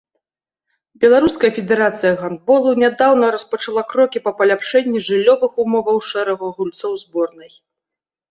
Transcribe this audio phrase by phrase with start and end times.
[1.01, 7.51] Беларуская федэрацыя гандболу нядаўна распачала крокі па паляпшэнні жыллёвых умоваў шэрагу гульцоў зборнай.